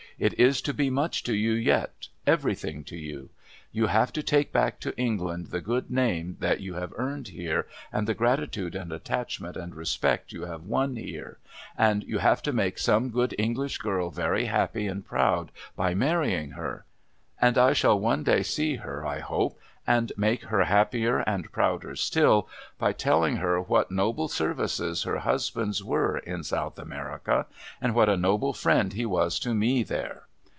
[0.19, 2.07] It is to be much to you, yet—
[2.37, 3.31] everything to you.
[3.71, 8.05] You have to take back to England the good name you have earned here, and
[8.05, 11.39] the gratitude and attachment and respect you have won here:
[11.75, 16.51] and you have to make some good Enghsh girl very happy and proud, by marrying
[16.51, 16.85] her;
[17.41, 21.95] and I shall one day see her, I hope, and make her happier and prouder
[21.95, 22.47] still,
[22.77, 27.47] by telling her what noble services her husband's were in South America,
[27.81, 30.27] and what a noble friend he was to me there.'